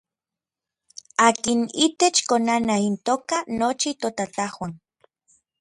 [1.27, 4.71] Akin itech konanaj intoka nochi totajuan.